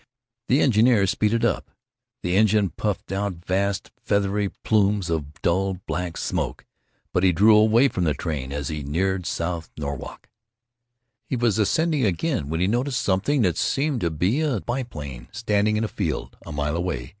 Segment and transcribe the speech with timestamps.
[0.47, 1.69] The engineer speeded up;
[2.23, 6.65] the engine puffed out vast feathery plumes of dull black smoke.
[7.13, 10.27] But he drew away from the train as he neared South Norwalk.
[11.27, 15.77] He was ascending again when he noted something that seemed to be a biplane standing
[15.77, 17.09] in a field a mile away.